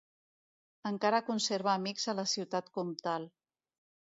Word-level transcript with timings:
Encara 0.91 1.19
conserva 1.27 1.71
amics 1.73 2.09
a 2.15 2.15
la 2.21 2.27
ciutat 2.35 2.73
comtal. 2.79 3.29